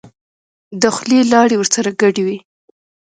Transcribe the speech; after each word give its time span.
د 0.81 0.83
خولې 0.95 1.19
لاړې 1.31 1.55
ورسره 1.57 1.89
ګډوي. 2.01 2.37